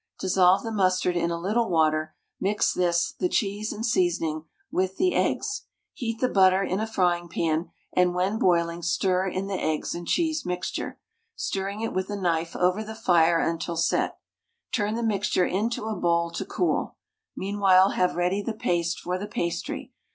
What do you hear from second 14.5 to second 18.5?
Turn the mixture into a bowl to cool. Meanwhile have ready